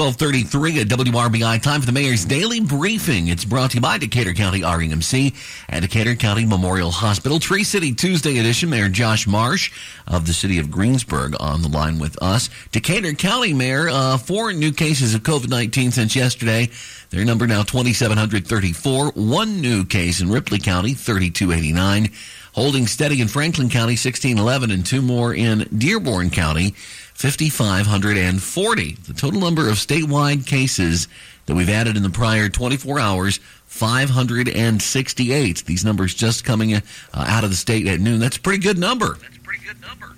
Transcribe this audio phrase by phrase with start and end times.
[0.00, 1.60] 1233 at WRBI.
[1.60, 3.28] Time for the Mayor's Daily Briefing.
[3.28, 5.34] It's brought to you by Decatur County REMC
[5.68, 7.38] and Decatur County Memorial Hospital.
[7.38, 8.70] Tree City Tuesday edition.
[8.70, 9.70] Mayor Josh Marsh
[10.06, 12.48] of the city of Greensburg on the line with us.
[12.72, 16.70] Decatur County Mayor, uh, four new cases of COVID-19 since yesterday.
[17.10, 19.10] Their number now 2,734.
[19.10, 22.10] One new case in Ripley County, 3289.
[22.54, 26.74] Holding steady in Franklin County, 1611, and two more in Dearborn County,
[27.20, 28.92] 5,540.
[28.92, 31.06] The total number of statewide cases
[31.44, 35.64] that we've added in the prior 24 hours, 568.
[35.66, 36.80] These numbers just coming uh,
[37.14, 38.20] out of the state at noon.
[38.20, 39.16] That's a pretty good number.
[39.16, 40.16] That's a pretty good number.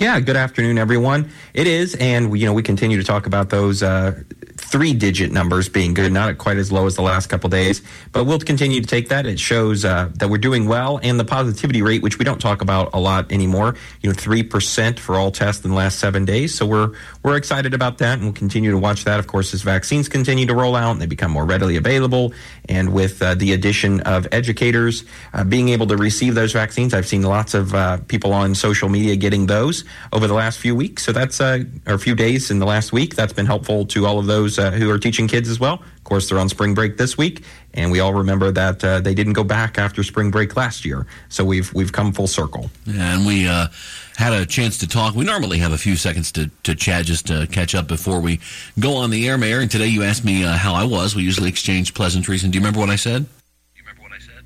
[0.00, 1.30] Yeah, good afternoon, everyone.
[1.54, 4.20] It is, and you know we continue to talk about those uh,
[4.56, 8.38] three-digit numbers being good, not quite as low as the last couple days, but we'll
[8.38, 9.26] continue to take that.
[9.26, 12.62] It shows uh, that we're doing well, and the positivity rate, which we don't talk
[12.62, 16.24] about a lot anymore, you know, three percent for all tests in the last seven
[16.24, 16.54] days.
[16.54, 16.92] So we're
[17.22, 19.18] we're excited about that, and we'll continue to watch that.
[19.18, 22.32] Of course, as vaccines continue to roll out and they become more readily available,
[22.68, 27.06] and with uh, the addition of educators uh, being able to receive those vaccines, I've
[27.06, 31.04] seen lots of uh, people on social media getting those over the last few weeks.
[31.04, 33.14] So that's uh, or a few days in the last week.
[33.14, 35.74] That's been helpful to all of those uh, who are teaching kids as well.
[35.74, 39.14] Of course, they're on spring break this week, and we all remember that uh, they
[39.14, 41.06] didn't go back after spring break last year.
[41.28, 42.70] So we've we've come full circle.
[42.86, 43.68] Yeah, and we uh,
[44.16, 45.14] had a chance to talk.
[45.14, 48.40] We normally have a few seconds to, to chat just to catch up before we
[48.78, 49.60] go on the air, Mayor.
[49.60, 51.14] And today you asked me uh, how I was.
[51.14, 52.44] We usually exchange pleasantries.
[52.44, 53.26] And do you remember what I said?
[53.74, 54.44] you remember what I said?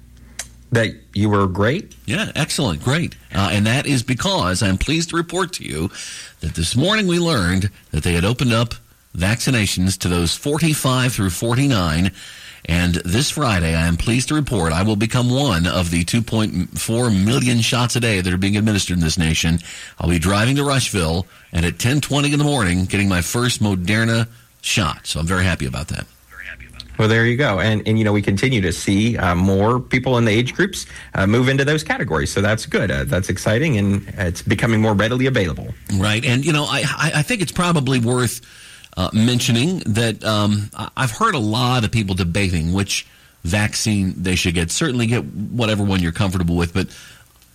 [0.72, 1.94] That you were great?
[2.06, 3.16] Yeah, excellent, great.
[3.34, 5.90] Uh, and that is because I'm pleased to report to you
[6.40, 8.74] that this morning we learned that they had opened up
[9.16, 12.12] vaccinations to those 45 through 49.
[12.68, 17.24] And this Friday, I am pleased to report I will become one of the 2.4
[17.24, 19.60] million shots a day that are being administered in this nation.
[20.00, 24.26] I'll be driving to Rushville and at 10:20 in the morning getting my first Moderna
[24.62, 25.06] shot.
[25.06, 26.06] So I'm very happy about that.
[26.98, 30.16] Well, there you go, and and you know we continue to see uh, more people
[30.16, 32.90] in the age groups uh, move into those categories, so that's good.
[32.90, 35.74] Uh, that's exciting, and it's becoming more readily available.
[35.94, 36.84] Right, and you know I
[37.14, 38.40] I think it's probably worth
[38.96, 43.06] uh, mentioning that um, I've heard a lot of people debating which
[43.44, 44.70] vaccine they should get.
[44.70, 46.88] Certainly get whatever one you're comfortable with, but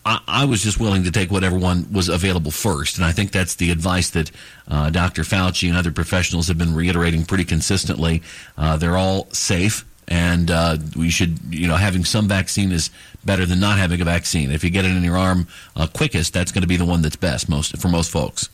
[0.06, 2.98] I, I, was just willing to take whatever one was available first.
[2.98, 4.32] And I think that's the advice that
[4.68, 5.24] uh, Dr.
[5.24, 8.22] Fauci and other professionals have been reiterating pretty consistently.
[8.58, 9.86] Uh, they're all safe.
[10.08, 12.90] And uh, we should, you know, having some vaccine is
[13.24, 14.52] better than not having a vaccine.
[14.52, 17.02] If you get it in your arm uh, quickest, that's going to be the one
[17.02, 18.50] that's best most for most folks.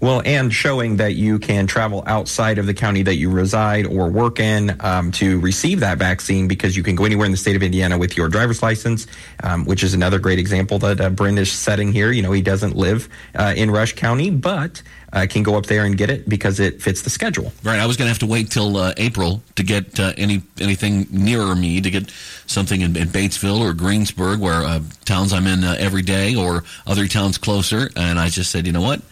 [0.00, 4.10] Well, and showing that you can travel outside of the county that you reside or
[4.10, 7.56] work in um, to receive that vaccine because you can go anywhere in the state
[7.56, 9.06] of Indiana with your driver's license,
[9.42, 12.10] um, which is another great example that uh, is setting here.
[12.10, 14.82] You know, he doesn't live uh, in Rush County, but
[15.12, 17.52] uh, can go up there and get it because it fits the schedule.
[17.62, 17.78] Right.
[17.78, 21.06] I was going to have to wait till uh, April to get uh, any anything
[21.10, 22.10] nearer me to get
[22.46, 26.64] something in, in Batesville or Greensburg, where uh, towns I'm in uh, every day, or
[26.86, 27.90] other towns closer.
[27.96, 29.02] And I just said, you know what?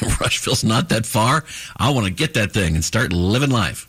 [0.20, 1.44] Rushville's not that far.
[1.76, 3.86] I want to get that thing and start living life.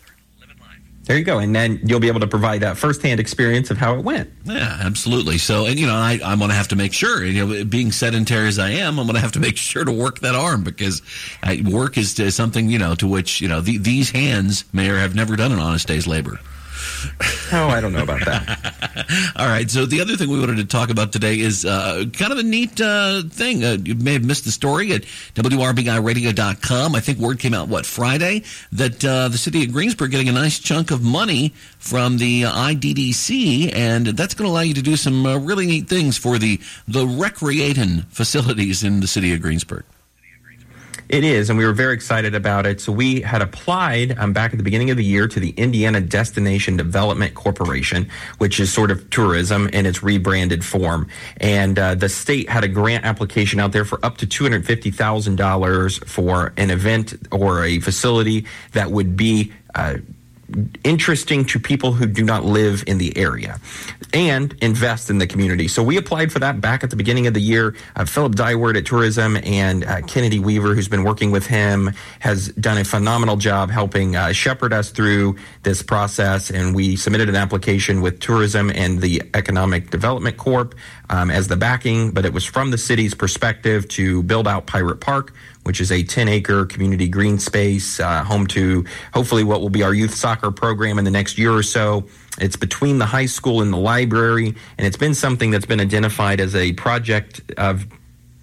[1.06, 3.96] There you go, and then you'll be able to provide that firsthand experience of how
[3.96, 4.32] it went.
[4.46, 5.40] Yeah, absolutely.
[5.40, 7.26] So, and you know, I, I'm going to have to make sure.
[7.26, 9.92] You know, being sedentary as I am, I'm going to have to make sure to
[9.92, 11.02] work that arm because
[11.42, 14.98] I, work is, is something you know to which you know the, these hands, Mayor,
[14.98, 16.40] have never done an honest day's labor.
[17.54, 19.34] Oh, I don't know about that.
[19.36, 19.70] All right.
[19.70, 22.44] So the other thing we wanted to talk about today is uh, kind of a
[22.44, 23.64] neat uh, thing.
[23.64, 25.02] Uh, you may have missed the story at
[25.36, 26.96] WRBIRadio.com.
[26.96, 30.34] I think word came out, what, Friday, that uh, the city of Greensburg getting a
[30.34, 34.96] nice chunk of money from the IDDC, and that's going to allow you to do
[34.96, 39.84] some uh, really neat things for the, the recreating facilities in the city of Greensburg.
[41.12, 42.80] It is, and we were very excited about it.
[42.80, 46.00] So we had applied um, back at the beginning of the year to the Indiana
[46.00, 51.10] Destination Development Corporation, which is sort of tourism in its rebranded form.
[51.36, 54.66] And uh, the state had a grant application out there for up to two hundred
[54.66, 59.52] fifty thousand dollars for an event or a facility that would be.
[59.76, 59.98] Uh,
[60.84, 63.60] interesting to people who do not live in the area
[64.14, 65.68] and invest in the community.
[65.68, 67.76] So we applied for that back at the beginning of the year.
[67.96, 72.50] Uh, Philip Dyward at Tourism and uh, Kennedy Weaver, who's been working with him, has
[72.50, 76.50] done a phenomenal job helping uh, shepherd us through this process.
[76.50, 80.76] And we submitted an application with Tourism and the Economic Development Corp
[81.10, 85.00] um, as the backing, but it was from the city's perspective to build out Pirate
[85.00, 89.70] Park which is a 10 acre community green space, uh, home to hopefully what will
[89.70, 92.06] be our youth soccer program in the next year or so.
[92.40, 96.40] It's between the high school and the library, and it's been something that's been identified
[96.40, 97.86] as a project of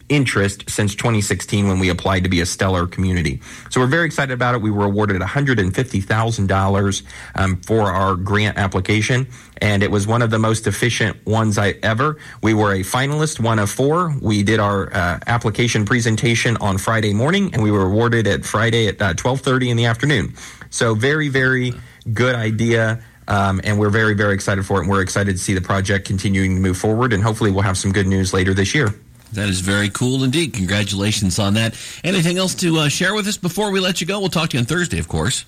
[0.08, 3.40] interest since 2016 when we applied to be a stellar community.
[3.70, 4.62] So we're very excited about it.
[4.62, 7.02] We were awarded $150,000
[7.34, 9.28] um, for our grant application,
[9.58, 12.18] and it was one of the most efficient ones I ever.
[12.42, 14.14] We were a finalist, one of four.
[14.20, 18.88] We did our uh, application presentation on Friday morning, and we were awarded at Friday
[18.88, 20.34] at uh, 12:30 in the afternoon.
[20.70, 21.72] So very, very
[22.12, 23.02] good idea.
[23.26, 24.80] Um, and we're very, very excited for it.
[24.84, 27.12] And we're excited to see the project continuing to move forward.
[27.12, 28.94] And hopefully, we'll have some good news later this year.
[29.32, 30.54] That is very cool indeed.
[30.54, 31.78] Congratulations on that.
[32.02, 34.18] Anything else to uh, share with us before we let you go?
[34.20, 35.44] We'll talk to you on Thursday, of course.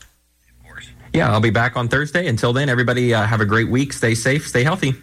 [1.12, 2.28] Yeah, I'll be back on Thursday.
[2.28, 3.92] Until then, everybody uh, have a great week.
[3.92, 4.94] Stay safe, stay healthy.